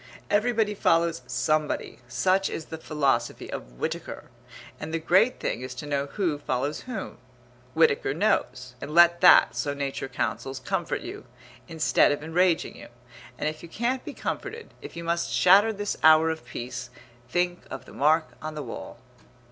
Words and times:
Everybody 0.31 0.73
follows 0.73 1.21
somebody, 1.27 1.99
such 2.07 2.49
is 2.49 2.65
the 2.65 2.79
philosophy 2.79 3.51
of 3.51 3.73
Whitaker; 3.77 4.31
and 4.79 4.91
the 4.91 4.97
great 4.97 5.39
thing 5.39 5.61
is 5.61 5.75
to 5.75 5.85
know 5.85 6.07
who 6.07 6.39
follows 6.39 6.81
whom. 6.89 7.19
Whitaker 7.75 8.11
knows, 8.11 8.73
and 8.81 8.95
let 8.95 9.21
that, 9.21 9.55
so 9.55 9.75
Nature 9.75 10.07
counsels, 10.07 10.59
comfort 10.59 11.01
you, 11.01 11.27
instead 11.67 12.11
of 12.11 12.23
enraging 12.23 12.75
you; 12.75 12.87
and 13.37 13.47
if 13.47 13.61
you 13.61 13.69
can't 13.69 14.03
be 14.03 14.15
comforted, 14.15 14.73
if 14.81 14.95
you 14.95 15.03
must 15.03 15.31
shatter 15.31 15.71
this 15.71 15.95
hour 16.01 16.31
of 16.31 16.45
peace, 16.45 16.89
think 17.29 17.61
of 17.69 17.85
the 17.85 17.93
mark 17.93 18.29
on 18.41 18.55
the 18.55 18.63
wall. 18.63 18.97